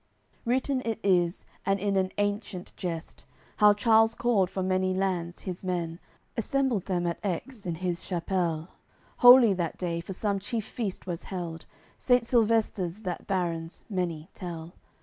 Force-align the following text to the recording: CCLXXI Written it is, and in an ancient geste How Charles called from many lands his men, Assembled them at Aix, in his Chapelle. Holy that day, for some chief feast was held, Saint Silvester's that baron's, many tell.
CCLXXI 0.01 0.41
Written 0.47 0.81
it 0.83 0.99
is, 1.03 1.45
and 1.63 1.79
in 1.79 1.95
an 1.95 2.11
ancient 2.17 2.73
geste 2.75 3.27
How 3.57 3.73
Charles 3.73 4.15
called 4.15 4.49
from 4.49 4.67
many 4.67 4.95
lands 4.95 5.41
his 5.41 5.63
men, 5.63 5.99
Assembled 6.35 6.87
them 6.87 7.05
at 7.05 7.19
Aix, 7.23 7.67
in 7.67 7.75
his 7.75 8.03
Chapelle. 8.03 8.69
Holy 9.17 9.53
that 9.53 9.77
day, 9.77 10.01
for 10.01 10.13
some 10.13 10.39
chief 10.39 10.65
feast 10.65 11.05
was 11.05 11.25
held, 11.25 11.67
Saint 11.99 12.25
Silvester's 12.25 13.01
that 13.01 13.27
baron's, 13.27 13.83
many 13.91 14.31
tell. 14.33 14.73